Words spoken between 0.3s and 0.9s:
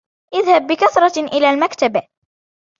أذهب